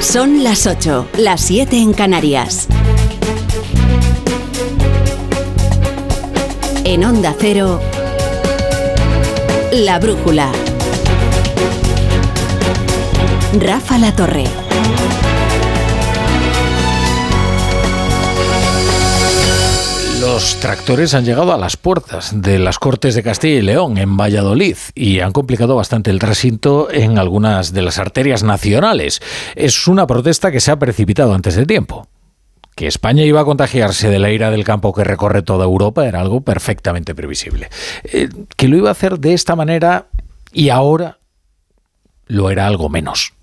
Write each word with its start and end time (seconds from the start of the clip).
Son 0.00 0.42
las 0.42 0.66
8, 0.66 1.08
las 1.18 1.42
7 1.42 1.76
en 1.76 1.92
Canarias. 1.92 2.66
En 6.84 7.04
Onda 7.04 7.34
Cero, 7.38 7.80
La 9.72 9.98
Brújula. 9.98 10.50
Rafa 13.60 13.98
La 13.98 14.16
Torre. 14.16 14.69
Los 20.40 20.58
tractores 20.58 21.12
han 21.12 21.26
llegado 21.26 21.52
a 21.52 21.58
las 21.58 21.76
puertas 21.76 22.32
de 22.34 22.58
las 22.58 22.78
Cortes 22.78 23.14
de 23.14 23.22
Castilla 23.22 23.58
y 23.58 23.62
León 23.62 23.98
en 23.98 24.16
Valladolid 24.16 24.78
y 24.94 25.20
han 25.20 25.32
complicado 25.32 25.76
bastante 25.76 26.10
el 26.10 26.18
recinto 26.18 26.90
en 26.90 27.18
algunas 27.18 27.74
de 27.74 27.82
las 27.82 27.98
arterias 27.98 28.42
nacionales. 28.42 29.20
Es 29.54 29.86
una 29.86 30.06
protesta 30.06 30.50
que 30.50 30.60
se 30.60 30.70
ha 30.70 30.78
precipitado 30.78 31.34
antes 31.34 31.56
de 31.56 31.66
tiempo. 31.66 32.08
Que 32.74 32.86
España 32.86 33.22
iba 33.22 33.42
a 33.42 33.44
contagiarse 33.44 34.08
de 34.08 34.18
la 34.18 34.30
ira 34.30 34.50
del 34.50 34.64
campo 34.64 34.94
que 34.94 35.04
recorre 35.04 35.42
toda 35.42 35.66
Europa 35.66 36.08
era 36.08 36.22
algo 36.22 36.40
perfectamente 36.40 37.14
previsible. 37.14 37.68
Eh, 38.04 38.30
que 38.56 38.68
lo 38.68 38.78
iba 38.78 38.88
a 38.88 38.92
hacer 38.92 39.18
de 39.18 39.34
esta 39.34 39.56
manera 39.56 40.06
y 40.54 40.70
ahora 40.70 41.18
lo 42.28 42.48
era 42.48 42.66
algo 42.66 42.88
menos. 42.88 43.34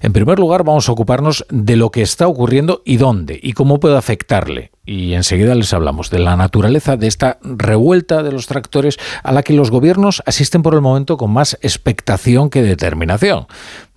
En 0.00 0.14
primer 0.14 0.38
lugar, 0.38 0.64
vamos 0.64 0.88
a 0.88 0.92
ocuparnos 0.92 1.44
de 1.50 1.76
lo 1.76 1.90
que 1.90 2.00
está 2.00 2.28
ocurriendo 2.28 2.80
y 2.86 2.96
dónde 2.96 3.38
y 3.42 3.52
cómo 3.52 3.78
puede 3.78 3.98
afectarle 3.98 4.70
y 4.88 5.12
enseguida 5.12 5.54
les 5.54 5.74
hablamos 5.74 6.08
de 6.08 6.18
la 6.18 6.34
naturaleza 6.34 6.96
de 6.96 7.08
esta 7.08 7.38
revuelta 7.42 8.22
de 8.22 8.32
los 8.32 8.46
tractores 8.46 8.96
a 9.22 9.32
la 9.32 9.42
que 9.42 9.52
los 9.52 9.70
gobiernos 9.70 10.22
asisten 10.24 10.62
por 10.62 10.72
el 10.74 10.80
momento 10.80 11.18
con 11.18 11.30
más 11.30 11.58
expectación 11.60 12.48
que 12.48 12.62
determinación. 12.62 13.46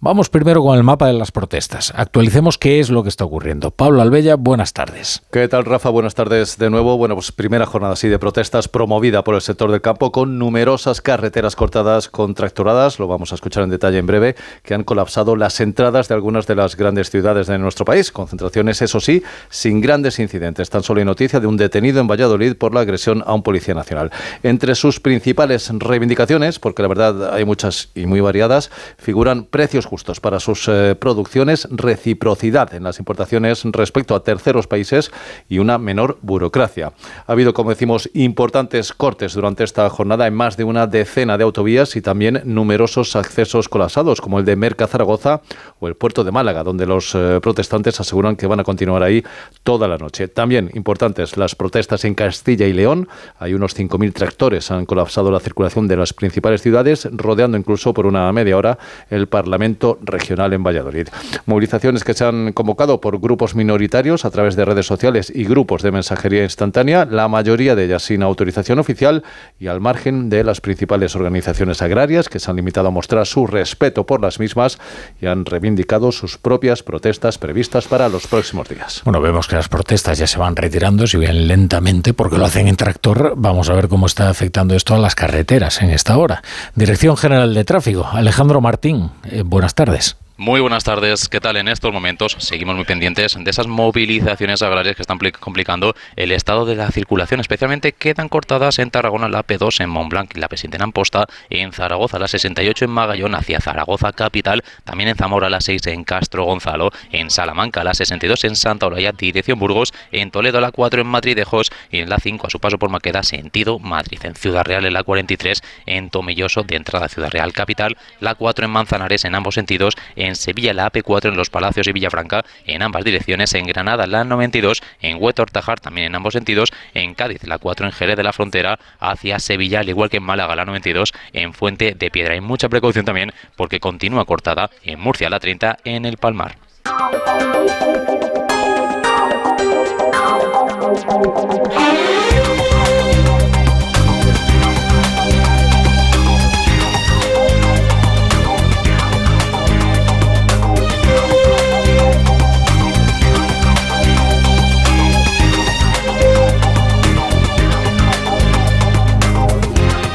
Vamos 0.04 0.30
primero 0.30 0.64
con 0.64 0.76
el 0.76 0.84
mapa 0.84 1.06
de 1.06 1.14
las 1.14 1.32
protestas. 1.32 1.94
Actualicemos 1.96 2.58
qué 2.58 2.80
es 2.80 2.90
lo 2.90 3.04
que 3.04 3.10
está 3.10 3.24
ocurriendo. 3.24 3.70
Pablo 3.70 4.02
Albella, 4.02 4.36
buenas 4.36 4.74
tardes. 4.74 5.22
¿Qué 5.32 5.48
tal, 5.48 5.64
Rafa? 5.64 5.90
Buenas 5.90 6.16
tardes 6.16 6.58
de 6.58 6.72
nuevo. 6.72 6.98
Bueno, 6.98 7.14
pues 7.14 7.32
primera 7.32 7.68
jornada 7.68 7.94
así 7.94 8.08
de 8.08 8.18
protestas 8.18 8.68
promovida 8.68 9.24
por 9.24 9.36
el 9.36 9.42
sector 9.42 9.70
del 9.70 9.82
campo 9.82 10.12
con 10.12 10.40
numerosas 10.40 11.02
carreteras 11.02 11.56
cortadas 11.56 12.10
con 12.10 12.34
tractoradas, 12.34 12.98
lo 12.98 13.08
vamos 13.08 13.32
a 13.32 13.36
escuchar 13.36 13.62
en 13.62 13.70
detalle 13.70 14.00
en 14.00 14.08
breve, 14.08 14.36
que 14.64 14.74
han 14.74 14.84
colapsado 14.84 15.36
las 15.36 15.60
entradas 15.62 16.08
de 16.08 16.16
algunas 16.16 16.48
de 16.48 16.56
las 16.56 16.76
grandes 16.76 17.12
ciudades 17.12 17.46
de 17.46 17.60
nuestro 17.60 17.86
país. 17.86 18.12
Concentraciones, 18.12 18.82
eso 18.82 19.00
sí, 19.00 19.22
sin 19.52 19.82
grandes 19.82 20.18
incidentes 20.18 20.72
solo 20.84 21.00
hay 21.00 21.06
noticia 21.06 21.40
de 21.40 21.48
un 21.48 21.58
detenido 21.58 22.00
en 22.00 22.08
Valladolid 22.08 22.56
por 22.56 22.74
la 22.74 22.82
agresión 22.82 23.24
a 23.26 23.34
un 23.34 23.44
policía 23.44 23.74
nacional. 23.74 24.12
Entre 24.44 24.76
sus 24.76 25.00
principales 25.00 25.70
reivindicaciones, 25.72 26.60
porque 26.60 26.82
la 26.82 26.88
verdad 26.88 27.34
hay 27.34 27.46
muchas 27.46 27.90
y 27.96 28.06
muy 28.06 28.22
variadas, 28.22 28.72
figuran 28.98 29.44
precios 29.44 29.86
justos 29.86 30.20
para 30.20 30.40
sus 30.40 30.68
eh, 30.68 30.96
producciones, 31.00 31.68
reciprocidad 31.72 32.74
en 32.74 32.84
las 32.84 33.00
importaciones 33.00 33.64
respecto 33.66 34.16
a 34.16 34.24
terceros 34.24 34.68
países 34.68 35.12
y 35.50 35.60
una 35.60 35.78
menor 35.78 36.18
burocracia. 36.22 36.94
Ha 37.28 37.32
habido, 37.32 37.54
como 37.54 37.70
decimos, 37.70 38.10
importantes 38.14 38.94
cortes 38.94 39.34
durante 39.34 39.64
esta 39.64 39.90
jornada 39.90 40.28
en 40.28 40.34
más 40.34 40.58
de 40.58 40.64
una 40.64 40.88
decena 40.88 41.38
de 41.38 41.44
autovías 41.44 41.96
y 41.96 42.02
también 42.02 42.42
numerosos 42.46 43.16
accesos 43.16 43.70
colapsados, 43.70 44.22
como 44.22 44.40
el 44.40 44.46
de 44.46 44.56
Merca 44.56 44.88
Zaragoza 44.88 45.42
o 45.80 45.88
el 45.88 45.96
puerto 45.96 46.24
de 46.24 46.32
Málaga, 46.32 46.64
donde 46.64 46.86
los 46.86 47.14
eh, 47.16 47.40
protestantes 47.42 48.00
aseguran 48.00 48.36
que 48.36 48.48
van 48.48 48.60
a 48.60 48.64
continuar 48.64 49.04
ahí 49.04 49.24
toda 49.64 49.88
la 49.88 49.98
noche. 49.98 50.28
También 50.28 50.71
importantes 50.74 51.38
las 51.38 51.56
protestas 51.56 52.06
en 52.06 52.16
Castilla 52.16 52.68
y 52.68 52.74
León. 52.74 53.08
Hay 53.40 53.54
unos 53.54 53.78
5.000 53.78 54.14
tractores. 54.14 54.72
Han 54.72 54.86
colapsado 54.86 55.32
la 55.32 55.40
circulación 55.40 55.88
de 55.88 55.98
las 55.98 56.14
principales 56.14 56.62
ciudades, 56.62 57.08
rodeando 57.12 57.58
incluso 57.58 57.94
por 57.94 58.06
una 58.06 58.32
media 58.32 58.58
hora 58.58 58.78
el 59.10 59.28
Parlamento 59.28 59.98
Regional 60.02 60.54
en 60.54 60.64
Valladolid. 60.64 61.08
Movilizaciones 61.46 62.04
que 62.04 62.14
se 62.14 62.26
han 62.26 62.54
convocado 62.54 63.02
por 63.02 63.20
grupos 63.20 63.56
minoritarios 63.56 64.26
a 64.26 64.32
través 64.32 64.56
de 64.56 64.66
redes 64.66 64.86
sociales 64.86 65.32
y 65.34 65.46
grupos 65.46 65.82
de 65.82 65.92
mensajería 65.92 66.44
instantánea, 66.44 67.06
la 67.06 67.28
mayoría 67.28 67.76
de 67.76 67.86
ellas 67.86 68.04
sin 68.04 68.24
autorización 68.24 68.80
oficial 68.80 69.24
y 69.60 69.68
al 69.68 69.82
margen 69.82 70.30
de 70.30 70.44
las 70.44 70.62
principales 70.62 71.16
organizaciones 71.16 71.82
agrarias 71.82 72.30
que 72.30 72.40
se 72.40 72.50
han 72.50 72.58
limitado 72.58 72.88
a 72.88 72.92
mostrar 72.92 73.26
su 73.26 73.48
respeto 73.48 74.06
por 74.06 74.22
las 74.22 74.40
mismas 74.40 74.80
y 75.20 75.28
han 75.28 75.46
reivindicado 75.46 76.12
sus 76.12 76.38
propias 76.38 76.84
protestas 76.84 77.38
previstas 77.38 77.88
para 77.88 78.10
los 78.10 78.28
próximos 78.28 78.70
días. 78.70 79.02
Bueno, 79.04 79.22
vemos 79.22 79.48
que 79.48 79.56
las 79.56 79.70
protestas 79.70 80.18
ya 80.18 80.28
se 80.28 80.40
van 80.40 80.51
retirando, 80.56 81.08
si 81.08 81.18
bien 81.18 81.48
lentamente, 81.48 82.14
porque 82.14 82.38
lo 82.38 82.46
hacen 82.46 82.68
en 82.68 82.76
tractor. 82.76 83.34
Vamos 83.36 83.70
a 83.70 83.74
ver 83.74 83.88
cómo 83.88 84.06
está 84.06 84.30
afectando 84.30 84.76
esto 84.76 84.96
a 84.96 85.00
las 85.00 85.16
carreteras 85.16 85.82
en 85.82 85.90
esta 85.90 86.18
hora. 86.18 86.44
Dirección 86.76 87.18
General 87.18 87.54
de 87.54 87.64
Tráfico, 87.64 88.08
Alejandro 88.12 88.62
Martín, 88.62 89.12
eh, 89.26 89.44
buenas 89.46 89.76
tardes. 89.76 90.18
Muy 90.42 90.60
buenas 90.60 90.84
tardes. 90.84 91.30
¿Qué 91.30 91.40
tal? 91.40 91.56
En 91.58 91.68
estos 91.68 91.94
momentos 91.94 92.36
seguimos 92.40 92.76
muy 92.76 92.84
pendientes 92.84 93.38
de 93.40 93.52
esas 93.52 93.68
movilizaciones 93.68 94.64
agrarias 94.64 94.96
que 94.96 95.04
están 95.04 95.20
complicando 95.40 95.94
el 96.16 96.32
estado 96.32 96.66
de 96.66 96.74
la 96.74 96.90
circulación. 96.90 97.40
Especialmente 97.40 97.92
quedan 97.92 98.28
cortadas 98.28 98.80
en 98.80 98.90
Tarragona 98.90 99.30
la 99.30 99.46
P2 99.46 99.82
en 99.82 99.92
Montblanc 99.92 100.36
la 100.36 100.50
P7 100.50 100.74
en 100.74 100.82
Amposta, 100.82 101.28
en 101.52 101.72
Zaragoza 101.74 102.18
la 102.18 102.28
68 102.28 102.86
en 102.86 102.90
Magallón 102.90 103.36
hacia 103.36 103.60
Zaragoza 103.60 104.14
capital, 104.14 104.64
también 104.84 105.10
en 105.10 105.16
Zamora 105.16 105.48
la 105.48 105.62
6 105.62 105.86
en 105.86 106.04
Castro 106.04 106.44
Gonzalo, 106.46 106.90
en 107.12 107.30
Salamanca 107.30 107.84
la 107.84 107.94
62 107.94 108.44
en 108.46 108.56
Santa 108.56 108.88
Olaya 108.88 109.12
dirección 109.12 109.60
Burgos, 109.60 109.94
en 110.12 110.32
Toledo 110.32 110.60
la 110.60 110.72
4 110.72 111.02
en 111.02 111.08
Madridejos 111.08 111.70
y 111.92 112.00
en 112.00 112.10
la 112.10 112.18
5 112.18 112.48
a 112.48 112.50
su 112.50 112.60
paso 112.60 112.80
por 112.80 112.90
Maqueda 112.90 113.22
sentido 113.22 113.78
Madrid. 113.78 114.18
En 114.24 114.34
Ciudad 114.34 114.64
Real 114.64 114.86
en 114.86 114.94
la 114.94 115.04
43 115.04 115.62
en 115.86 116.10
Tomilloso 116.10 116.64
de 116.64 116.78
entrada 116.78 117.06
a 117.06 117.10
Ciudad 117.10 117.30
Real 117.30 117.54
capital, 117.54 117.96
la 118.20 118.34
4 118.34 118.66
en 118.66 118.72
Manzanares 118.72 119.24
en 119.24 119.36
ambos 119.36 119.54
sentidos, 119.54 119.96
en 120.16 120.31
en 120.32 120.36
Sevilla 120.36 120.74
la 120.74 120.92
AP4 120.92 121.30
en 121.30 121.38
Los 121.38 121.50
Palacios 121.50 121.88
y 121.88 121.92
Villafranca 121.92 122.44
en 122.66 122.82
ambas 122.82 123.04
direcciones, 123.04 123.54
en 123.54 123.66
Granada 123.66 124.08
la 124.08 124.24
92, 124.24 124.82
en 125.02 125.18
Huetor 125.20 125.52
Tajar 125.52 125.80
también 125.80 126.08
en 126.08 126.16
ambos 126.16 126.34
sentidos, 126.34 126.72
en 126.94 127.14
Cádiz 127.14 127.44
la 127.44 127.60
4 127.60 127.86
en 127.86 127.92
Jerez 127.92 128.18
de 128.18 128.24
la 128.24 128.34
Frontera 128.34 128.80
hacia 129.00 129.40
Sevilla, 129.40 129.82
al 129.82 129.90
igual 129.90 130.10
que 130.10 130.18
en 130.18 130.24
Málaga 130.24 130.56
la 130.56 130.66
92 130.66 131.14
en 131.34 131.54
Fuente 131.54 131.94
de 131.94 132.12
Piedra. 132.12 132.34
Hay 132.34 132.42
mucha 132.42 132.70
precaución 132.70 133.06
también 133.06 133.34
porque 133.56 133.80
continúa 133.80 134.26
cortada 134.26 134.70
en 134.84 135.00
Murcia 135.00 135.30
la 135.30 135.40
30 135.40 135.78
en 135.84 136.06
el 136.06 136.18
Palmar. 136.18 136.58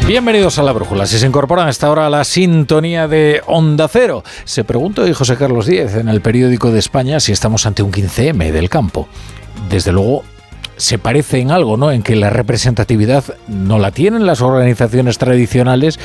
Bienvenidos 0.07 0.61
a 0.61 0.63
la 0.63 0.71
Brújula. 0.71 1.05
Si 1.05 1.19
se 1.19 1.27
incorporan 1.27 1.67
a 1.67 1.71
esta 1.71 1.91
hora 1.91 2.07
a 2.07 2.11
la 2.11 2.23
sintonía 2.23 3.09
de 3.09 3.43
Onda 3.49 3.89
Cero, 3.89 4.23
se 4.45 4.63
preguntó 4.63 5.03
hoy 5.03 5.13
José 5.13 5.37
Carlos 5.37 5.67
Díez 5.67 5.97
en 5.97 6.09
el 6.09 6.21
periódico 6.21 6.71
de 6.71 6.79
España 6.79 7.19
si 7.19 7.33
estamos 7.33 7.67
ante 7.67 7.83
un 7.83 7.91
15M 7.91 8.53
del 8.53 8.71
campo. 8.71 9.09
Desde 9.69 9.91
luego, 9.91 10.23
se 10.77 10.99
parece 10.99 11.41
en 11.41 11.51
algo, 11.51 11.77
¿no? 11.77 11.91
En 11.91 12.05
que 12.05 12.15
la 12.15 12.31
representatividad 12.31 13.25
no 13.49 13.81
la 13.81 13.91
tienen 13.91 14.27
las 14.27 14.43
organizaciones 14.43 15.19
tradicionales 15.19 15.99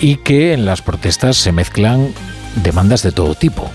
y 0.00 0.16
que 0.16 0.54
en 0.54 0.64
las 0.64 0.80
protestas 0.80 1.36
se 1.36 1.52
mezclan 1.52 2.14
demandas 2.62 3.02
de 3.02 3.12
todo 3.12 3.34
tipo 3.34 3.70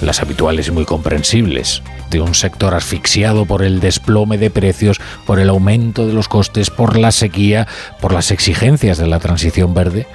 las 0.00 0.20
habituales 0.20 0.68
y 0.68 0.70
muy 0.70 0.84
comprensibles, 0.84 1.82
de 2.10 2.20
un 2.20 2.34
sector 2.34 2.74
asfixiado 2.74 3.46
por 3.46 3.62
el 3.62 3.80
desplome 3.80 4.38
de 4.38 4.50
precios, 4.50 5.00
por 5.26 5.38
el 5.38 5.48
aumento 5.48 6.06
de 6.06 6.12
los 6.12 6.28
costes, 6.28 6.70
por 6.70 6.96
la 6.96 7.12
sequía, 7.12 7.66
por 8.00 8.12
las 8.12 8.30
exigencias 8.30 8.98
de 8.98 9.06
la 9.06 9.18
transición 9.18 9.74
verde, 9.74 10.06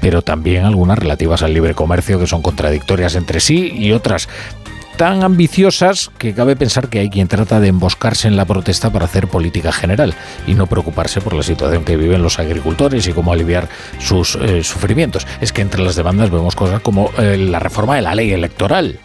pero 0.00 0.22
también 0.22 0.64
algunas 0.64 0.98
relativas 0.98 1.42
al 1.42 1.54
libre 1.54 1.74
comercio 1.74 2.18
que 2.18 2.26
son 2.26 2.42
contradictorias 2.42 3.14
entre 3.14 3.40
sí 3.40 3.72
y 3.74 3.92
otras 3.92 4.28
tan 4.96 5.22
ambiciosas 5.22 6.10
que 6.16 6.32
cabe 6.32 6.56
pensar 6.56 6.88
que 6.88 6.98
hay 6.98 7.10
quien 7.10 7.28
trata 7.28 7.60
de 7.60 7.68
emboscarse 7.68 8.28
en 8.28 8.36
la 8.36 8.46
protesta 8.46 8.90
para 8.90 9.04
hacer 9.04 9.28
política 9.28 9.70
general 9.70 10.14
y 10.46 10.54
no 10.54 10.66
preocuparse 10.66 11.20
por 11.20 11.34
la 11.34 11.42
situación 11.42 11.84
que 11.84 11.96
viven 11.96 12.22
los 12.22 12.38
agricultores 12.38 13.06
y 13.06 13.12
cómo 13.12 13.32
aliviar 13.32 13.68
sus 13.98 14.36
eh, 14.36 14.64
sufrimientos. 14.64 15.26
Es 15.40 15.52
que 15.52 15.60
entre 15.60 15.82
las 15.82 15.96
demandas 15.96 16.30
vemos 16.30 16.56
cosas 16.56 16.80
como 16.80 17.10
eh, 17.18 17.36
la 17.36 17.58
reforma 17.58 17.96
de 17.96 18.02
la 18.02 18.14
ley 18.14 18.32
electoral, 18.32 18.98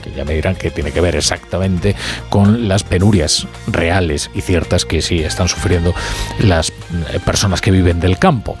que 0.00 0.10
ya 0.12 0.24
me 0.24 0.34
dirán 0.34 0.56
que 0.56 0.70
tiene 0.70 0.92
que 0.92 1.00
ver 1.00 1.16
exactamente 1.16 1.94
con 2.28 2.68
las 2.68 2.82
penurias 2.82 3.46
reales 3.66 4.30
y 4.34 4.40
ciertas 4.40 4.84
que 4.84 5.02
sí 5.02 5.20
están 5.20 5.48
sufriendo 5.48 5.94
las 6.40 6.70
eh, 6.70 7.20
personas 7.24 7.60
que 7.60 7.70
viven 7.70 8.00
del 8.00 8.18
campo. 8.18 8.56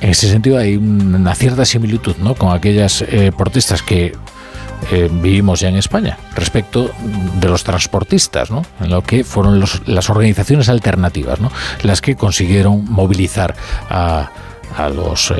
En 0.00 0.10
ese 0.10 0.28
sentido 0.28 0.58
hay 0.58 0.76
una 0.76 1.34
cierta 1.34 1.64
similitud 1.64 2.16
¿no? 2.18 2.34
con 2.34 2.54
aquellas 2.54 3.02
eh, 3.02 3.32
protestas 3.36 3.82
que 3.82 4.14
eh, 4.90 5.08
vivimos 5.10 5.60
ya 5.60 5.68
en 5.68 5.76
España 5.76 6.18
respecto 6.34 6.90
de 7.40 7.48
los 7.48 7.64
transportistas, 7.64 8.50
¿no? 8.50 8.64
en 8.80 8.90
lo 8.90 9.02
que 9.02 9.24
fueron 9.24 9.62
las 9.86 10.10
organizaciones 10.10 10.68
alternativas, 10.68 11.38
las 11.82 12.00
que 12.00 12.16
consiguieron 12.16 12.84
movilizar 12.90 13.54
a, 13.88 14.30
a 14.76 14.88
los, 14.88 15.32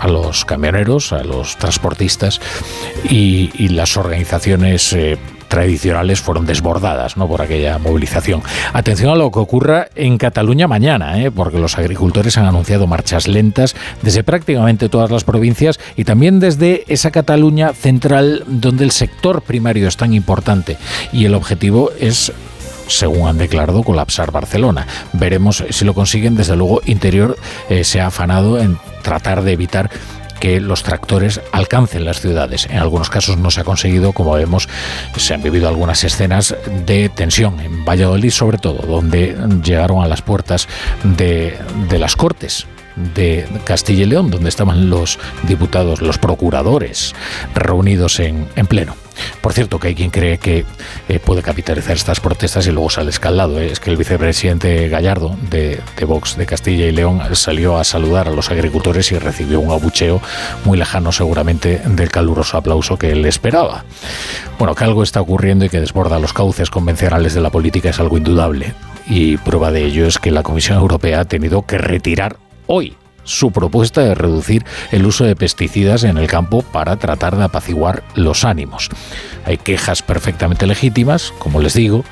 a 0.00 0.08
los 0.08 0.44
camioneros, 0.44 1.12
a 1.12 1.24
los 1.24 1.56
transportistas 1.56 2.40
y, 3.08 3.68
las 3.68 3.96
organizaciones 3.96 4.92
eh, 4.94 5.18
tradicionales 5.48 6.20
fueron 6.20 6.46
desbordadas 6.46 7.16
¿no? 7.16 7.26
por 7.26 7.42
aquella 7.42 7.78
movilización. 7.78 8.42
Atención 8.72 9.10
a 9.10 9.16
lo 9.16 9.30
que 9.30 9.38
ocurra 9.38 9.88
en 9.94 10.18
Cataluña 10.18 10.68
mañana, 10.68 11.22
¿eh? 11.22 11.30
porque 11.30 11.58
los 11.58 11.76
agricultores 11.78 12.38
han 12.38 12.46
anunciado 12.46 12.86
marchas 12.86 13.26
lentas 13.26 13.74
desde 14.02 14.22
prácticamente 14.22 14.88
todas 14.88 15.10
las 15.10 15.24
provincias 15.24 15.80
y 15.96 16.04
también 16.04 16.40
desde 16.40 16.84
esa 16.88 17.10
Cataluña 17.10 17.72
central 17.72 18.44
donde 18.46 18.84
el 18.84 18.90
sector 18.90 19.42
primario 19.42 19.88
es 19.88 19.96
tan 19.96 20.12
importante 20.14 20.76
y 21.12 21.24
el 21.24 21.34
objetivo 21.34 21.90
es 21.98 22.32
según 22.88 23.28
han 23.28 23.38
declarado, 23.38 23.82
colapsar 23.82 24.30
Barcelona. 24.30 24.86
Veremos 25.12 25.64
si 25.70 25.84
lo 25.84 25.94
consiguen. 25.94 26.34
Desde 26.34 26.56
luego, 26.56 26.80
Interior 26.86 27.36
eh, 27.68 27.84
se 27.84 28.00
ha 28.00 28.08
afanado 28.08 28.58
en 28.58 28.78
tratar 29.02 29.42
de 29.42 29.52
evitar 29.52 29.90
que 30.40 30.60
los 30.60 30.82
tractores 30.82 31.40
alcancen 31.52 32.04
las 32.04 32.20
ciudades. 32.20 32.66
En 32.70 32.78
algunos 32.78 33.10
casos 33.10 33.38
no 33.38 33.50
se 33.50 33.60
ha 33.60 33.64
conseguido, 33.64 34.12
como 34.12 34.32
vemos, 34.32 34.68
se 35.16 35.34
han 35.34 35.42
vivido 35.42 35.68
algunas 35.68 36.04
escenas 36.04 36.54
de 36.86 37.08
tensión 37.08 37.60
en 37.60 37.84
Valladolid, 37.84 38.30
sobre 38.30 38.58
todo, 38.58 38.86
donde 38.86 39.36
llegaron 39.64 40.02
a 40.02 40.08
las 40.08 40.22
puertas 40.22 40.68
de, 41.02 41.58
de 41.88 41.98
las 41.98 42.16
Cortes 42.16 42.66
de 43.14 43.46
Castilla 43.64 44.02
y 44.02 44.06
León, 44.06 44.30
donde 44.30 44.48
estaban 44.48 44.90
los 44.90 45.18
diputados, 45.44 46.00
los 46.02 46.18
procuradores 46.18 47.14
reunidos 47.54 48.20
en, 48.20 48.48
en 48.56 48.66
pleno. 48.66 48.94
Por 49.40 49.52
cierto, 49.52 49.78
que 49.78 49.88
hay 49.88 49.94
quien 49.94 50.10
cree 50.10 50.38
que 50.38 50.64
eh, 51.08 51.18
puede 51.18 51.42
capitalizar 51.42 51.96
estas 51.96 52.20
protestas 52.20 52.66
y 52.66 52.72
luego 52.72 52.90
sale 52.90 53.10
escaldado. 53.10 53.60
¿eh? 53.60 53.70
Es 53.72 53.80
que 53.80 53.90
el 53.90 53.96
vicepresidente 53.96 54.88
Gallardo 54.88 55.36
de, 55.50 55.80
de, 55.96 56.04
Vox 56.04 56.36
de 56.36 56.46
Castilla 56.46 56.86
y 56.86 56.92
León 56.92 57.20
salió 57.34 57.78
a 57.78 57.84
saludar 57.84 58.28
a 58.28 58.32
los 58.32 58.50
agricultores 58.50 59.12
y 59.12 59.18
recibió 59.18 59.60
un 59.60 59.70
abucheo 59.70 60.20
muy 60.64 60.78
lejano 60.78 61.12
seguramente 61.12 61.80
del 61.84 62.10
caluroso 62.10 62.56
aplauso 62.56 62.98
que 62.98 63.12
él 63.12 63.24
esperaba. 63.26 63.84
Bueno, 64.58 64.74
que 64.74 64.84
algo 64.84 65.02
está 65.02 65.20
ocurriendo 65.20 65.64
y 65.64 65.68
que 65.68 65.80
desborda 65.80 66.18
los 66.18 66.32
cauces 66.32 66.70
convencionales 66.70 67.34
de 67.34 67.40
la 67.40 67.50
política 67.50 67.90
es 67.90 68.00
algo 68.00 68.16
indudable. 68.16 68.74
Y 69.08 69.36
prueba 69.38 69.70
de 69.70 69.84
ello 69.84 70.06
es 70.06 70.18
que 70.18 70.30
la 70.30 70.42
Comisión 70.42 70.78
Europea 70.78 71.20
ha 71.20 71.24
tenido 71.24 71.62
que 71.62 71.78
retirar 71.78 72.36
hoy 72.66 72.97
su 73.28 73.52
propuesta 73.52 74.00
de 74.00 74.14
reducir 74.14 74.64
el 74.90 75.06
uso 75.06 75.24
de 75.24 75.36
pesticidas 75.36 76.04
en 76.04 76.18
el 76.18 76.26
campo 76.26 76.62
para 76.62 76.96
tratar 76.96 77.36
de 77.36 77.44
apaciguar 77.44 78.02
los 78.14 78.44
ánimos. 78.44 78.88
Hay 79.44 79.58
quejas 79.58 80.02
perfectamente 80.02 80.66
legítimas, 80.66 81.32
como 81.38 81.60
les 81.60 81.74
digo, 81.74 82.04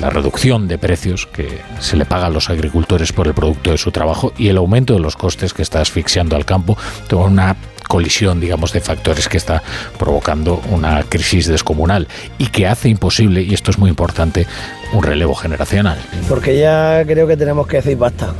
la 0.00 0.10
reducción 0.10 0.66
de 0.68 0.78
precios 0.78 1.26
que 1.26 1.60
se 1.80 1.96
le 1.96 2.04
paga 2.04 2.26
a 2.26 2.30
los 2.30 2.50
agricultores 2.50 3.12
por 3.12 3.26
el 3.26 3.34
producto 3.34 3.70
de 3.70 3.78
su 3.78 3.90
trabajo 3.90 4.32
y 4.36 4.48
el 4.48 4.56
aumento 4.56 4.94
de 4.94 5.00
los 5.00 5.16
costes 5.16 5.52
que 5.54 5.62
está 5.62 5.80
asfixiando 5.80 6.36
al 6.36 6.44
campo, 6.44 6.76
con 7.08 7.32
una 7.32 7.56
colisión, 7.88 8.40
digamos, 8.40 8.72
de 8.72 8.80
factores 8.80 9.28
que 9.28 9.36
está 9.36 9.62
provocando 9.98 10.60
una 10.70 11.02
crisis 11.02 11.46
descomunal 11.46 12.08
y 12.38 12.46
que 12.46 12.66
hace 12.66 12.88
imposible, 12.88 13.42
y 13.42 13.54
esto 13.54 13.70
es 13.70 13.78
muy 13.78 13.90
importante, 13.90 14.46
un 14.92 15.02
relevo 15.02 15.34
generacional. 15.34 15.98
Porque 16.28 16.58
ya 16.58 17.04
creo 17.06 17.26
que 17.26 17.36
tenemos 17.36 17.66
que 17.66 17.76
decir 17.76 17.96
basta. 17.96 18.32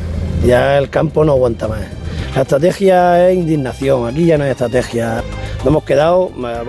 Ya 0.45 0.79
el 0.79 0.91
campo 0.91 1.25
no 1.25 1.33
aguanta 1.33 1.69
más. 1.69 2.04
La 2.35 2.43
estrategia 2.43 3.31
es 3.31 3.37
indignación, 3.37 4.09
aquí 4.09 4.27
ya 4.27 4.37
no 4.37 4.43
hay 4.43 4.51
estrategia. 4.51 5.23
Nos 5.59 5.67
hemos 5.67 5.85
quedado 5.85 6.33
eh, 6.37 6.63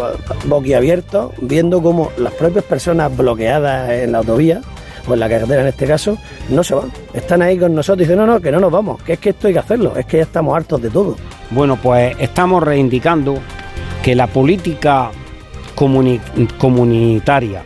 boquiabiertos 0.46 1.32
viendo 1.42 1.82
cómo 1.82 2.12
las 2.18 2.34
propias 2.34 2.64
personas 2.66 3.16
bloqueadas 3.18 3.90
en 3.90 4.12
la 4.12 4.20
autovía, 4.20 4.62
o 5.08 5.14
en 5.14 5.20
la 5.20 5.30
carretera 5.30 5.62
en 5.62 5.68
este 5.68 5.88
caso, 5.88 6.18
no 6.50 6.64
se 6.64 6.76
van. 6.76 6.92
Están 7.14 7.42
ahí 7.42 7.58
con 7.58 7.74
nosotros 7.74 8.02
y 8.02 8.04
dicen, 8.04 8.18
no, 8.18 8.28
no, 8.28 8.40
que 8.40 8.52
no 8.52 8.60
nos 8.60 8.72
vamos, 8.72 9.02
que 9.02 9.14
es 9.14 9.20
que 9.20 9.30
esto 9.32 9.48
hay 9.48 9.54
que 9.54 9.60
hacerlo, 9.60 9.96
es 9.96 10.06
que 10.06 10.18
ya 10.18 10.24
estamos 10.24 10.56
hartos 10.56 10.82
de 10.82 10.90
todo. 10.90 11.16
Bueno, 11.50 11.78
pues 11.82 12.16
estamos 12.20 12.62
reivindicando 12.62 13.40
que 14.04 14.14
la 14.16 14.28
política 14.28 15.10
comunitaria 16.58 17.64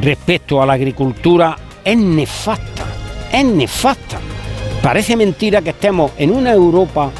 respecto 0.00 0.62
a 0.62 0.66
la 0.66 0.74
agricultura 0.74 1.56
es 1.84 1.96
nefasta, 1.96 2.84
es 3.32 3.44
nefasta. 3.44 4.18
Parece 4.82 5.16
mentira 5.16 5.62
que 5.62 5.70
estemos 5.70 6.10
en 6.18 6.32
una 6.32 6.52
Europa 6.52 7.12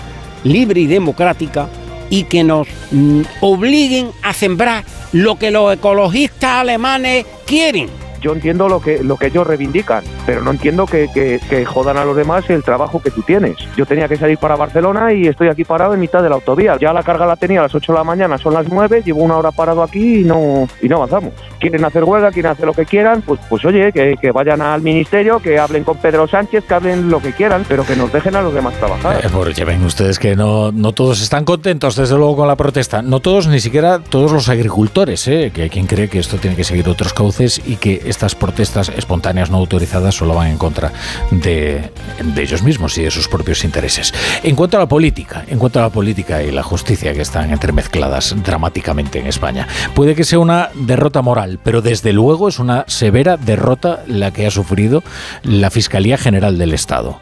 libre 0.44 0.81
y 0.81 0.87
democrática 0.87 1.69
y 2.11 2.25
que 2.25 2.43
nos 2.43 2.67
mm, 2.91 3.23
obliguen 3.41 4.11
a 4.23 4.32
sembrar 4.35 4.85
lo 5.12 5.38
que 5.38 5.50
los 5.50 5.73
ecologistas 5.73 6.50
alemanes 6.50 7.25
quieren 7.47 8.01
yo 8.22 8.32
entiendo 8.32 8.69
lo 8.69 8.80
que, 8.80 9.02
lo 9.02 9.16
que 9.16 9.26
ellos 9.26 9.46
reivindican, 9.46 10.04
pero 10.24 10.42
no 10.42 10.52
entiendo 10.52 10.86
que, 10.86 11.08
que, 11.12 11.64
jodan 11.64 11.96
a 11.96 12.04
los 12.04 12.16
demás 12.16 12.48
el 12.50 12.62
trabajo 12.62 13.00
que 13.02 13.10
tú 13.10 13.22
tienes. 13.22 13.56
Yo 13.76 13.86
tenía 13.86 14.08
que 14.08 14.16
salir 14.16 14.38
para 14.38 14.56
Barcelona 14.56 15.12
y 15.12 15.26
estoy 15.26 15.48
aquí 15.48 15.64
parado 15.64 15.94
en 15.94 16.00
mitad 16.00 16.22
de 16.22 16.28
la 16.28 16.36
autovía. 16.36 16.76
Ya 16.78 16.92
la 16.92 17.02
carga 17.02 17.26
la 17.26 17.36
tenía 17.36 17.60
a 17.60 17.64
las 17.64 17.74
8 17.74 17.92
de 17.92 17.98
la 17.98 18.04
mañana, 18.04 18.38
son 18.38 18.54
las 18.54 18.69
9, 18.69 19.02
llevo 19.04 19.22
una 19.22 19.36
hora 19.36 19.50
parado 19.50 19.82
aquí 19.82 20.20
y 20.20 20.24
no, 20.24 20.69
y 20.80 20.88
no 20.88 20.96
avanzamos. 20.96 21.32
Quieren 21.58 21.84
hacer 21.84 22.04
huelga, 22.04 22.30
quieren 22.30 22.52
hacer 22.52 22.66
lo 22.66 22.72
que 22.72 22.84
quieran, 22.84 23.22
pues, 23.22 23.40
pues 23.48 23.64
oye, 23.64 23.92
que, 23.92 24.16
que 24.20 24.32
vayan 24.32 24.62
al 24.62 24.82
ministerio, 24.82 25.40
que 25.40 25.58
hablen 25.58 25.84
con 25.84 25.96
Pedro 25.98 26.26
Sánchez, 26.28 26.64
que 26.64 26.74
hablen 26.74 27.10
lo 27.10 27.20
que 27.20 27.32
quieran, 27.32 27.64
pero 27.69 27.84
que 27.84 27.96
nos 27.96 28.12
dejen 28.12 28.36
a 28.36 28.42
los 28.42 28.54
demás 28.54 28.74
trabajar. 28.74 29.24
Eh, 29.24 29.28
porque 29.32 29.64
ven 29.64 29.84
ustedes 29.84 30.19
que 30.19 30.36
no, 30.36 30.72
no 30.72 30.92
todos 30.92 31.22
están 31.22 31.44
contentos, 31.44 31.96
desde 31.96 32.16
luego, 32.16 32.36
con 32.36 32.48
la 32.48 32.56
protesta. 32.56 33.02
No 33.02 33.20
todos, 33.20 33.46
ni 33.46 33.60
siquiera 33.60 33.98
todos 33.98 34.32
los 34.32 34.48
agricultores, 34.48 35.26
¿eh? 35.28 35.50
que 35.54 35.62
hay 35.62 35.70
quien 35.70 35.86
cree 35.86 36.08
que 36.08 36.19
esto 36.19 36.38
tiene 36.38 36.56
que 36.56 36.64
seguir 36.64 36.88
otros 36.88 37.12
cauces 37.12 37.60
y 37.64 37.76
que 37.76 38.02
estas 38.12 38.35
protestas 38.35 38.91
espontáneas 38.91 39.50
no 39.50 39.56
autorizadas 39.56 40.14
solo 40.14 40.35
van 40.35 40.49
en 40.49 40.59
contra 40.59 40.93
de, 41.31 41.91
ellos 42.37 42.62
mismos 42.62 42.97
y 42.99 43.03
de 43.03 43.11
sus 43.11 43.26
propios 43.26 43.64
intereses. 43.64 44.14
En 44.43 44.55
cuanto 44.55 44.76
a 44.76 44.81
la 44.81 44.87
política, 44.87 45.44
en 45.49 45.59
cuanto 45.59 45.81
a 45.81 45.82
la 45.82 45.91
política 45.91 46.43
y 46.43 46.53
la 46.53 46.62
justicia 46.62 47.12
que 47.12 47.23
están 47.23 47.50
entremezcladas 47.50 48.35
dramáticamente 48.44 49.19
en 49.19 49.26
España, 49.26 49.67
puede 49.94 50.14
que 50.14 50.25
sea 50.25 50.38
una 50.38 50.70
derrota 50.75 51.23
moral, 51.23 51.59
pero 51.64 51.82
desde 51.82 52.12
luego 52.12 52.49
es 52.49 52.59
una 52.59 52.85
severa 52.87 53.37
derrota 53.37 54.05
la 54.06 54.31
que 54.31 54.47
ha 54.47 54.50
sufrido 54.50 55.03
la 55.43 55.70
Fiscalía 55.70 56.17
General 56.17 56.58
del 56.58 56.73
Estado. 56.73 57.20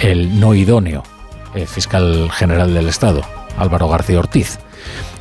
El 0.00 0.40
no 0.40 0.54
idóneo 0.54 1.04
el 1.54 1.66
fiscal 1.66 2.30
general 2.30 2.74
del 2.74 2.88
Estado, 2.88 3.22
Álvaro 3.56 3.88
García 3.88 4.18
Ortiz, 4.18 4.58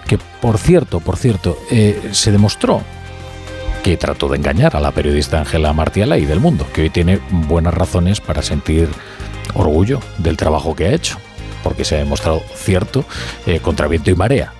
que 0.07 0.17
por 0.41 0.57
cierto, 0.57 0.99
por 0.99 1.17
cierto, 1.17 1.57
eh, 1.71 2.09
se 2.11 2.31
demostró 2.31 2.81
que 3.83 3.97
trató 3.97 4.27
de 4.27 4.37
engañar 4.37 4.75
a 4.75 4.79
la 4.79 4.91
periodista 4.91 5.39
Ángela 5.39 5.73
Martiala 5.73 6.17
y 6.17 6.25
del 6.25 6.39
mundo, 6.39 6.65
que 6.73 6.83
hoy 6.83 6.89
tiene 6.89 7.19
buenas 7.29 7.73
razones 7.73 8.21
para 8.21 8.41
sentir 8.41 8.89
orgullo 9.53 9.99
del 10.17 10.37
trabajo 10.37 10.75
que 10.75 10.85
ha 10.85 10.93
hecho, 10.93 11.17
porque 11.63 11.85
se 11.85 11.95
ha 11.95 11.99
demostrado 11.99 12.41
cierto 12.55 13.05
eh, 13.45 13.59
contra 13.59 13.87
viento 13.87 14.11
y 14.11 14.15
marea. 14.15 14.53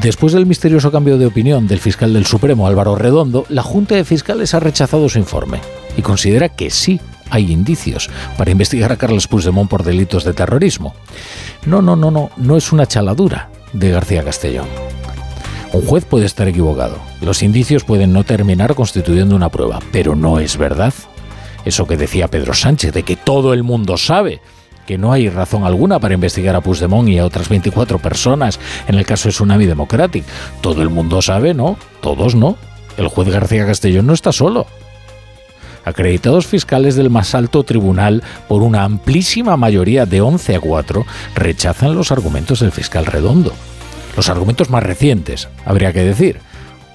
Después 0.00 0.32
del 0.32 0.46
misterioso 0.46 0.92
cambio 0.92 1.18
de 1.18 1.26
opinión 1.26 1.66
del 1.66 1.80
fiscal 1.80 2.12
del 2.12 2.26
Supremo 2.26 2.66
Álvaro 2.66 2.94
Redondo, 2.94 3.46
la 3.48 3.62
Junta 3.62 3.96
de 3.96 4.04
Fiscales 4.04 4.54
ha 4.54 4.60
rechazado 4.60 5.08
su 5.08 5.18
informe 5.18 5.60
y 5.96 6.02
considera 6.02 6.50
que 6.50 6.70
sí 6.70 7.00
hay 7.30 7.50
indicios 7.50 8.10
para 8.36 8.50
investigar 8.50 8.92
a 8.92 8.96
Carlos 8.96 9.26
Puigdemont 9.26 9.70
por 9.70 9.82
delitos 9.82 10.24
de 10.24 10.34
terrorismo. 10.34 10.94
No, 11.66 11.80
no, 11.82 11.96
no, 11.96 12.10
no, 12.10 12.30
no 12.36 12.56
es 12.56 12.72
una 12.72 12.86
chaladura 12.86 13.50
de 13.72 13.90
García 13.90 14.24
Castellón. 14.24 14.89
Un 15.72 15.86
juez 15.86 16.04
puede 16.04 16.26
estar 16.26 16.48
equivocado. 16.48 16.98
Los 17.20 17.42
indicios 17.44 17.84
pueden 17.84 18.12
no 18.12 18.24
terminar 18.24 18.74
constituyendo 18.74 19.36
una 19.36 19.50
prueba, 19.50 19.78
pero 19.92 20.16
no 20.16 20.40
es 20.40 20.56
verdad. 20.56 20.92
Eso 21.64 21.86
que 21.86 21.96
decía 21.96 22.28
Pedro 22.28 22.54
Sánchez, 22.54 22.92
de 22.92 23.04
que 23.04 23.16
todo 23.16 23.54
el 23.54 23.62
mundo 23.62 23.96
sabe 23.96 24.40
que 24.86 24.98
no 24.98 25.12
hay 25.12 25.28
razón 25.28 25.62
alguna 25.62 26.00
para 26.00 26.14
investigar 26.14 26.56
a 26.56 26.60
Puigdemont 26.60 27.08
y 27.08 27.18
a 27.18 27.24
otras 27.24 27.48
24 27.48 28.00
personas 28.00 28.58
en 28.88 28.96
el 28.96 29.06
caso 29.06 29.28
de 29.28 29.32
Tsunami 29.32 29.66
Democratic. 29.66 30.24
Todo 30.60 30.82
el 30.82 30.88
mundo 30.88 31.22
sabe, 31.22 31.54
¿no? 31.54 31.76
Todos 32.00 32.34
no. 32.34 32.56
El 32.96 33.06
juez 33.06 33.28
García 33.28 33.64
Castellón 33.64 34.06
no 34.06 34.14
está 34.14 34.32
solo. 34.32 34.66
Acreditados 35.84 36.48
fiscales 36.48 36.96
del 36.96 37.10
más 37.10 37.36
alto 37.36 37.62
tribunal, 37.62 38.24
por 38.48 38.62
una 38.62 38.82
amplísima 38.82 39.56
mayoría 39.56 40.06
de 40.06 40.20
11 40.20 40.56
a 40.56 40.60
4, 40.60 41.06
rechazan 41.36 41.94
los 41.94 42.10
argumentos 42.10 42.58
del 42.58 42.72
fiscal 42.72 43.06
Redondo. 43.06 43.54
Los 44.16 44.28
argumentos 44.28 44.70
más 44.70 44.82
recientes, 44.82 45.48
habría 45.64 45.92
que 45.92 46.04
decir, 46.04 46.40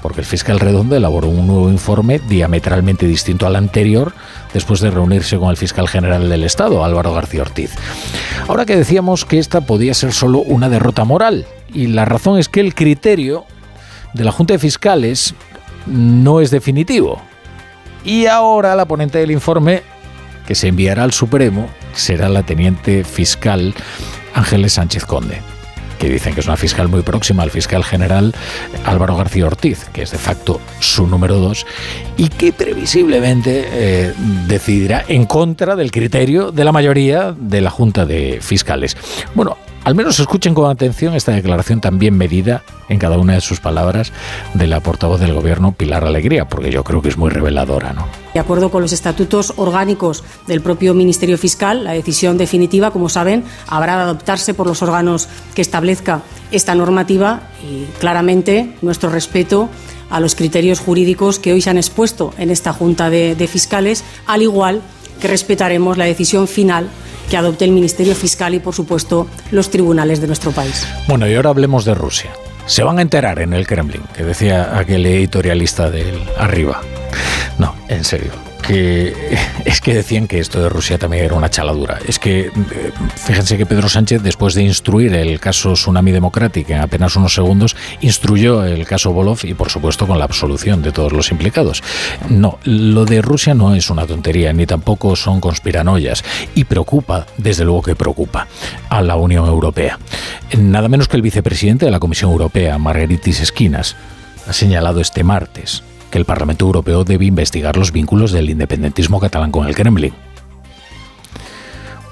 porque 0.01 0.21
el 0.21 0.27
fiscal 0.27 0.59
Redondo 0.59 0.95
elaboró 0.95 1.29
un 1.29 1.47
nuevo 1.47 1.69
informe 1.69 2.19
diametralmente 2.19 3.07
distinto 3.07 3.47
al 3.47 3.55
anterior 3.55 4.13
después 4.53 4.79
de 4.79 4.91
reunirse 4.91 5.39
con 5.39 5.49
el 5.49 5.57
fiscal 5.57 5.87
general 5.87 6.29
del 6.29 6.43
Estado, 6.43 6.85
Álvaro 6.85 7.13
García 7.13 7.41
Ortiz. 7.41 7.71
Ahora 8.47 8.65
que 8.65 8.75
decíamos 8.75 9.25
que 9.25 9.39
esta 9.39 9.61
podía 9.61 9.95
ser 9.95 10.13
solo 10.13 10.39
una 10.39 10.69
derrota 10.69 11.05
moral, 11.05 11.47
y 11.73 11.87
la 11.87 12.05
razón 12.05 12.37
es 12.37 12.49
que 12.49 12.59
el 12.59 12.75
criterio 12.75 13.45
de 14.13 14.23
la 14.23 14.31
Junta 14.31 14.53
de 14.53 14.59
Fiscales 14.59 15.33
no 15.87 16.39
es 16.39 16.51
definitivo. 16.51 17.21
Y 18.03 18.27
ahora 18.27 18.75
la 18.75 18.85
ponente 18.85 19.17
del 19.17 19.31
informe 19.31 19.81
que 20.45 20.53
se 20.53 20.67
enviará 20.67 21.03
al 21.03 21.13
Supremo 21.13 21.67
será 21.93 22.29
la 22.29 22.43
teniente 22.43 23.03
fiscal 23.03 23.73
Ángeles 24.35 24.73
Sánchez 24.73 25.05
Conde. 25.05 25.54
Que 25.97 26.09
dicen 26.09 26.33
que 26.33 26.41
es 26.41 26.47
una 26.47 26.57
fiscal 26.57 26.87
muy 26.87 27.01
próxima 27.01 27.43
al 27.43 27.51
fiscal 27.51 27.83
general 27.83 28.33
Álvaro 28.85 29.15
García 29.15 29.45
Ortiz, 29.45 29.85
que 29.93 30.03
es 30.03 30.11
de 30.11 30.17
facto 30.17 30.59
su 30.79 31.07
número 31.07 31.37
dos, 31.37 31.65
y 32.17 32.29
que 32.29 32.53
previsiblemente 32.53 33.65
eh, 33.71 34.13
decidirá 34.47 35.05
en 35.07 35.25
contra 35.25 35.75
del 35.75 35.91
criterio 35.91 36.51
de 36.51 36.63
la 36.63 36.71
mayoría 36.71 37.33
de 37.37 37.61
la 37.61 37.69
Junta 37.69 38.05
de 38.05 38.39
Fiscales. 38.41 38.97
Bueno, 39.33 39.57
al 39.85 39.93
menos 39.93 40.19
escuchen 40.19 40.55
con 40.55 40.69
atención 40.69 41.13
esta 41.13 41.31
declaración 41.31 41.79
tan 41.79 41.99
bien 41.99 42.17
medida 42.17 42.63
en 42.89 42.97
cada 42.97 43.19
una 43.19 43.33
de 43.33 43.41
sus 43.41 43.59
palabras 43.59 44.11
de 44.55 44.65
la 44.65 44.79
portavoz 44.79 45.19
del 45.19 45.33
gobierno, 45.33 45.73
Pilar 45.73 46.03
Alegría, 46.03 46.49
porque 46.49 46.71
yo 46.71 46.83
creo 46.83 47.03
que 47.03 47.09
es 47.09 47.17
muy 47.17 47.29
reveladora, 47.29 47.93
¿no? 47.93 48.07
De 48.33 48.39
acuerdo 48.39 48.71
con 48.71 48.81
los 48.81 48.91
estatutos 48.91 49.53
orgánicos 49.57 50.23
del 50.47 50.61
propio 50.61 50.95
Ministerio 50.95 51.37
Fiscal, 51.37 51.83
la 51.83 51.93
decisión 51.93 52.39
definitiva, 52.39 52.89
como 52.89 53.09
saben, 53.09 53.43
habrá 53.67 53.97
de 53.97 54.01
adoptarse 54.03 54.55
por 54.55 54.65
los 54.65 54.81
órganos 54.81 55.29
que 55.53 55.61
establezca 55.61 56.23
esta 56.51 56.73
normativa 56.73 57.41
y 57.63 57.85
claramente 57.99 58.75
nuestro 58.81 59.11
respeto 59.11 59.69
a 60.09 60.19
los 60.19 60.33
criterios 60.33 60.79
jurídicos 60.79 61.37
que 61.37 61.53
hoy 61.53 61.61
se 61.61 61.69
han 61.69 61.77
expuesto 61.77 62.33
en 62.39 62.49
esta 62.49 62.73
Junta 62.73 63.11
de, 63.11 63.35
de 63.35 63.47
Fiscales, 63.47 64.03
al 64.25 64.41
igual 64.41 64.81
que 65.21 65.27
respetaremos 65.27 65.97
la 65.97 66.05
decisión 66.05 66.47
final 66.47 66.89
que 67.29 67.37
adopte 67.37 67.65
el 67.65 67.71
Ministerio 67.71 68.15
Fiscal 68.15 68.53
y, 68.53 68.59
por 68.59 68.73
supuesto, 68.73 69.27
los 69.51 69.69
tribunales 69.69 70.21
de 70.21 70.27
nuestro 70.27 70.51
país. 70.51 70.87
Bueno, 71.07 71.27
y 71.27 71.35
ahora 71.35 71.49
hablemos 71.49 71.85
de 71.85 71.95
Rusia. 71.95 72.31
Se 72.65 72.83
van 72.83 72.99
a 72.99 73.01
enterar 73.01 73.39
en 73.39 73.53
el 73.53 73.67
Kremlin, 73.67 74.03
que 74.15 74.23
decía 74.23 74.77
aquel 74.77 75.05
editorialista 75.05 75.89
del 75.89 76.21
arriba. 76.37 76.81
No, 77.57 77.75
en 77.87 78.03
serio 78.03 78.44
que 78.67 79.13
es 79.65 79.81
que 79.81 79.93
decían 79.93 80.27
que 80.27 80.39
esto 80.39 80.61
de 80.61 80.69
Rusia 80.69 80.97
también 80.97 81.25
era 81.25 81.35
una 81.35 81.49
chaladura. 81.49 81.99
Es 82.07 82.19
que 82.19 82.47
eh, 82.47 82.51
fíjense 83.15 83.57
que 83.57 83.65
Pedro 83.65 83.89
Sánchez, 83.89 84.21
después 84.21 84.53
de 84.53 84.63
instruir 84.63 85.13
el 85.13 85.39
caso 85.39 85.73
Tsunami 85.73 86.11
Democratic 86.11 86.69
en 86.69 86.79
apenas 86.79 87.15
unos 87.15 87.33
segundos, 87.33 87.75
instruyó 88.01 88.63
el 88.63 88.85
caso 88.85 89.13
Bolov 89.13 89.39
y, 89.43 89.53
por 89.53 89.69
supuesto, 89.69 90.07
con 90.07 90.19
la 90.19 90.25
absolución 90.25 90.81
de 90.81 90.91
todos 90.91 91.11
los 91.11 91.31
implicados. 91.31 91.83
No, 92.29 92.59
lo 92.63 93.05
de 93.05 93.21
Rusia 93.21 93.53
no 93.53 93.75
es 93.75 93.89
una 93.89 94.05
tontería, 94.05 94.53
ni 94.53 94.65
tampoco 94.65 95.15
son 95.15 95.39
conspiranoias. 95.39 96.23
Y 96.55 96.65
preocupa, 96.65 97.25
desde 97.37 97.65
luego 97.65 97.81
que 97.81 97.95
preocupa, 97.95 98.47
a 98.89 99.01
la 99.01 99.15
Unión 99.15 99.45
Europea. 99.47 99.99
Nada 100.57 100.87
menos 100.87 101.07
que 101.07 101.17
el 101.17 101.21
vicepresidente 101.21 101.85
de 101.85 101.91
la 101.91 101.99
Comisión 101.99 102.31
Europea, 102.31 102.77
Margaritis 102.77 103.41
Esquinas, 103.41 103.95
ha 104.47 104.53
señalado 104.53 105.01
este 105.01 105.23
martes 105.23 105.83
el 106.17 106.25
Parlamento 106.25 106.65
Europeo 106.65 107.03
debe 107.03 107.25
investigar 107.25 107.77
los 107.77 107.91
vínculos 107.91 108.31
del 108.31 108.49
independentismo 108.49 109.19
catalán 109.19 109.51
con 109.51 109.67
el 109.67 109.75
Kremlin. 109.75 110.13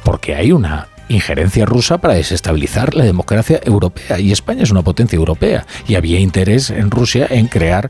Porque 0.04 0.36
hay 0.36 0.52
una 0.52 0.88
injerencia 1.10 1.66
rusa 1.66 1.98
para 1.98 2.16
desestabilizar 2.16 2.96
la 2.96 3.04
democracia 3.04 3.60
europea 3.64 4.20
y 4.20 4.32
España 4.32 4.64
es 4.64 4.72
una 4.72 4.82
potencia 4.82 5.18
europea 5.18 5.66
y 5.88 5.96
había 5.96 6.20
interés 6.20 6.70
en 6.70 6.92
Rusia 6.92 7.28
en 7.30 7.48
crear 7.48 7.90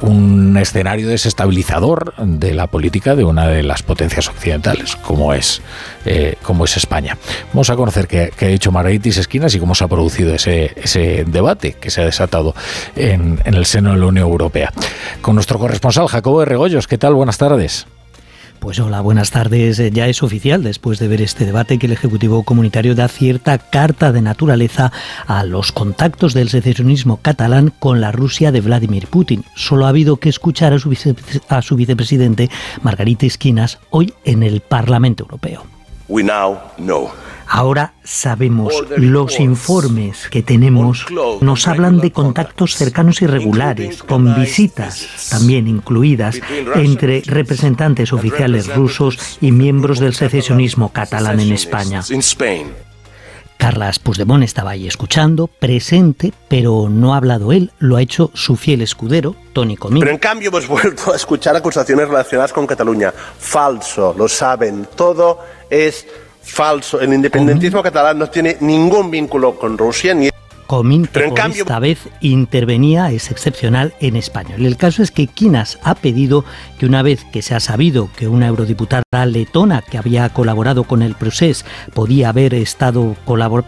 un 0.00 0.56
escenario 0.56 1.08
desestabilizador 1.08 2.14
de 2.16 2.54
la 2.54 2.66
política 2.66 3.14
de 3.14 3.24
una 3.24 3.46
de 3.48 3.62
las 3.62 3.82
potencias 3.82 4.28
occidentales 4.28 4.96
como 4.96 5.32
es 5.34 5.62
eh, 6.04 6.36
como 6.42 6.64
es 6.64 6.76
España. 6.76 7.18
Vamos 7.52 7.70
a 7.70 7.76
conocer 7.76 8.06
qué, 8.06 8.32
ha 8.40 8.46
dicho 8.46 8.70
Margaritis 8.72 9.18
Esquinas 9.18 9.54
y 9.54 9.58
cómo 9.58 9.74
se 9.74 9.84
ha 9.84 9.88
producido 9.88 10.34
ese, 10.34 10.72
ese 10.76 11.24
debate 11.26 11.72
que 11.72 11.90
se 11.90 12.02
ha 12.02 12.04
desatado 12.04 12.54
en, 12.94 13.40
en 13.44 13.54
el 13.54 13.66
seno 13.66 13.92
de 13.92 13.98
la 13.98 14.06
Unión 14.06 14.26
Europea. 14.28 14.72
Con 15.20 15.34
nuestro 15.34 15.58
corresponsal 15.58 16.06
Jacobo 16.06 16.40
de 16.40 16.46
Regoyos. 16.46 16.86
¿Qué 16.86 16.98
tal? 16.98 17.14
Buenas 17.14 17.38
tardes. 17.38 17.86
Pues 18.58 18.80
hola, 18.80 19.00
buenas 19.00 19.30
tardes. 19.30 19.78
Eh, 19.78 19.90
ya 19.90 20.06
es 20.08 20.22
oficial, 20.22 20.62
después 20.62 20.98
de 20.98 21.08
ver 21.08 21.20
este 21.20 21.44
debate, 21.44 21.78
que 21.78 21.86
el 21.86 21.92
Ejecutivo 21.92 22.42
Comunitario 22.42 22.94
da 22.94 23.08
cierta 23.08 23.58
carta 23.58 24.12
de 24.12 24.22
naturaleza 24.22 24.92
a 25.26 25.44
los 25.44 25.72
contactos 25.72 26.34
del 26.34 26.48
secesionismo 26.48 27.18
catalán 27.18 27.72
con 27.78 28.00
la 28.00 28.12
Rusia 28.12 28.52
de 28.52 28.60
Vladimir 28.60 29.06
Putin. 29.06 29.44
Solo 29.54 29.86
ha 29.86 29.90
habido 29.90 30.16
que 30.16 30.28
escuchar 30.28 30.72
a 30.72 30.78
su, 30.78 30.96
a 31.48 31.62
su 31.62 31.76
vicepresidente, 31.76 32.50
Margarita 32.82 33.26
Esquinas, 33.26 33.78
hoy 33.90 34.12
en 34.24 34.42
el 34.42 34.60
Parlamento 34.60 35.24
Europeo. 35.24 35.64
We 36.08 36.22
now 36.22 36.58
know 36.78 37.10
Ahora 37.48 37.94
sabemos, 38.02 38.74
los 38.96 39.38
informes 39.40 40.28
que 40.28 40.42
tenemos 40.42 41.06
nos 41.40 41.68
hablan 41.68 41.98
de 41.98 42.12
contactos 42.12 42.74
cercanos 42.76 43.22
y 43.22 43.26
regulares, 43.26 44.02
con 44.02 44.34
visitas 44.34 45.28
también 45.30 45.68
incluidas 45.68 46.40
entre 46.74 47.22
representantes 47.24 48.12
oficiales 48.12 48.74
rusos 48.74 49.38
y 49.40 49.52
miembros 49.52 50.00
del 50.00 50.14
secesionismo 50.14 50.92
catalán 50.92 51.40
en 51.40 51.52
España. 51.52 52.02
Carlas 53.56 53.98
Puigdemont 53.98 54.44
estaba 54.44 54.72
ahí 54.72 54.86
escuchando, 54.86 55.46
presente, 55.46 56.32
pero 56.48 56.88
no 56.90 57.14
ha 57.14 57.16
hablado 57.16 57.52
él, 57.52 57.72
lo 57.78 57.96
ha 57.96 58.02
hecho 58.02 58.30
su 58.34 58.56
fiel 58.56 58.82
escudero, 58.82 59.34
Tony 59.54 59.76
Comín. 59.76 60.00
Pero 60.00 60.12
en 60.12 60.18
cambio 60.18 60.50
hemos 60.50 60.68
vuelto 60.68 61.12
a 61.12 61.16
escuchar 61.16 61.56
acusaciones 61.56 62.06
relacionadas 62.06 62.52
con 62.52 62.66
Cataluña. 62.66 63.12
Falso, 63.38 64.14
lo 64.16 64.28
saben, 64.28 64.86
todo 64.94 65.40
es 65.70 66.06
falso. 66.46 67.00
El 67.00 67.12
independentismo 67.12 67.82
catalán 67.82 68.18
no 68.18 68.30
tiene 68.30 68.56
ningún 68.60 69.10
vínculo 69.10 69.58
con 69.58 69.76
Rusia 69.76 70.14
ni 70.14 70.30
Comín, 70.66 71.06
que 71.06 71.20
por 71.20 71.38
esta 71.38 71.78
vez 71.78 72.08
intervenía, 72.20 73.10
es 73.10 73.30
excepcional 73.30 73.94
en 74.00 74.16
español. 74.16 74.64
El 74.64 74.76
caso 74.76 75.02
es 75.02 75.10
que 75.10 75.26
Quinas 75.26 75.78
ha 75.82 75.94
pedido 75.94 76.44
que 76.78 76.86
una 76.86 77.02
vez 77.02 77.24
que 77.32 77.42
se 77.42 77.54
ha 77.54 77.60
sabido 77.60 78.10
que 78.16 78.28
una 78.28 78.46
eurodiputada 78.46 79.02
letona 79.26 79.82
que 79.82 79.98
había 79.98 80.28
colaborado 80.30 80.84
con 80.84 81.02
el 81.02 81.14
proceso 81.14 81.64
podía 81.94 82.30
haber 82.30 82.54
estado 82.54 83.16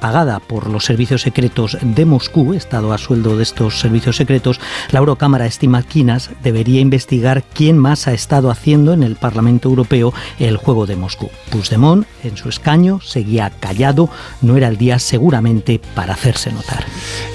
pagada 0.01 0.41
por 0.41 0.69
los 0.69 0.85
servicios 0.85 1.23
secretos 1.23 1.77
de 1.81 2.05
Moscú, 2.05 2.55
estado 2.55 2.93
a 2.93 2.99
sueldo 2.99 3.37
de 3.37 3.43
estos 3.43 3.81
servicios 3.81 4.17
secretos, 4.17 4.61
la 4.91 4.99
Eurocámara 4.99 5.47
estima 5.47 5.83
que 5.83 5.89
Quinas 5.89 6.31
debería 6.43 6.81
investigar 6.81 7.43
quién 7.55 7.79
más 7.79 8.07
ha 8.07 8.13
estado 8.13 8.51
haciendo 8.51 8.93
en 8.93 9.03
el 9.03 9.17
Parlamento 9.17 9.69
Europeo 9.69 10.13
el 10.39 10.57
juego 10.57 10.87
de 10.87 10.97
Moscú. 10.97 11.31
Puigdemont, 11.51 12.07
en 12.23 12.37
su 12.37 12.49
escaño, 12.49 13.01
seguía 13.01 13.51
callado, 13.59 14.09
no 14.43 14.57
era 14.57 14.69
el 14.69 14.77
día 14.77 14.99
seguramente 14.99 15.81
para 15.95 16.15
hacerse 16.15 16.53
notar. 16.53 16.88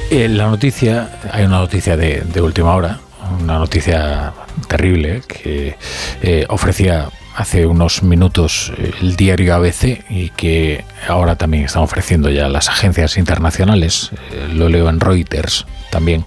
Eh, 0.10 0.28
la 0.28 0.48
noticia, 0.48 1.20
hay 1.32 1.46
una 1.46 1.60
noticia 1.60 1.98
de, 1.98 2.42
última 2.42 2.76
hora, 2.76 3.00
una 3.42 3.58
noticia 3.58 4.34
terrible 4.68 5.22
que 5.28 5.76
eh, 6.22 6.46
ofrecía 6.50 7.10
hace 7.36 7.66
unos 7.66 8.04
minutos 8.04 8.72
el 9.02 9.16
diario 9.16 9.56
ABC 9.56 10.06
y 10.10 10.30
que 10.30 10.86
ahora 11.08 11.36
también 11.36 11.66
están 11.66 11.84
ofreciendo 11.84 12.30
ya 12.30 12.48
las 12.48 12.70
agencias 12.70 13.18
internacionales, 13.18 14.12
eh, 14.32 14.50
lo 14.54 14.70
leo 14.70 14.90
en 14.90 15.00
Reuters 15.00 15.66
también, 15.90 16.26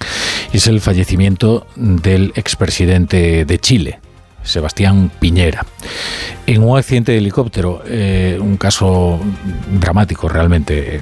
es 0.53 0.67
el 0.67 0.81
fallecimiento 0.81 1.67
del 1.77 2.33
expresidente 2.35 3.45
de 3.45 3.59
Chile, 3.59 4.01
Sebastián 4.47 5.11
Piñera. 5.19 5.65
En 6.47 6.63
un 6.63 6.79
accidente 6.79 7.13
de 7.13 7.19
helicóptero, 7.19 7.83
eh, 7.87 8.39
un 8.41 8.57
caso 8.57 9.21
dramático 9.81 10.29
realmente, 10.29 11.01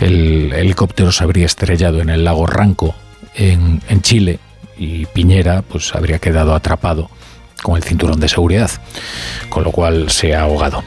el 0.00 0.52
helicóptero 0.52 1.10
se 1.12 1.24
habría 1.24 1.46
estrellado 1.46 2.00
en 2.00 2.10
el 2.10 2.24
lago 2.24 2.46
Ranco, 2.46 2.94
en, 3.34 3.80
Chile, 4.02 4.38
y 4.76 5.06
Piñera 5.06 5.62
pues 5.62 5.94
habría 5.94 6.18
quedado 6.18 6.54
atrapado 6.54 7.10
con 7.62 7.76
el 7.76 7.82
cinturón 7.82 8.20
de 8.20 8.28
seguridad, 8.28 8.70
con 9.48 9.64
lo 9.64 9.72
cual 9.72 10.10
se 10.10 10.34
ha 10.34 10.42
ahogado. 10.42 10.82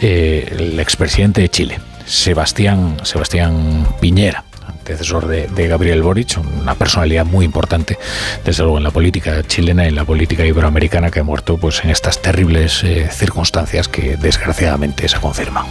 Eh, 0.00 0.54
el 0.58 0.78
expresidente 0.78 1.40
de 1.40 1.48
Chile, 1.48 1.80
Sebastián, 2.06 2.98
Sebastián 3.02 3.86
Piñera 4.00 4.44
antecesor 4.90 5.26
de, 5.26 5.68
Gabriel 5.68 6.02
Boric, 6.02 6.38
una 6.60 6.74
personalidad 6.74 7.24
muy 7.24 7.44
importante, 7.44 7.98
desde 8.44 8.62
luego 8.62 8.78
en 8.78 8.84
la 8.84 8.90
política 8.90 9.42
chilena 9.44 9.84
y 9.84 9.88
en 9.88 9.94
la 9.94 10.04
política 10.04 10.44
iberoamericana, 10.44 11.10
que 11.10 11.20
ha 11.20 11.24
muerto 11.24 11.58
pues, 11.58 11.84
en 11.84 11.90
estas 11.90 12.20
terribles 12.20 12.82
eh, 12.84 13.08
circunstancias 13.12 13.88
que 13.88 14.16
desgraciadamente 14.16 15.08
se 15.08 15.18
confirman. 15.18 15.66